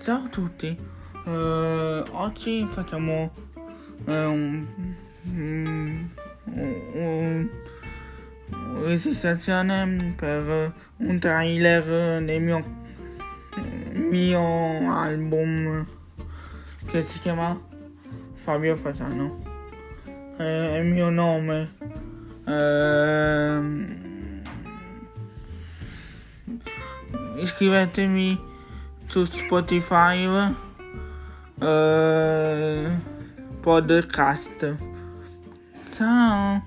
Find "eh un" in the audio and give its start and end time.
4.06-4.66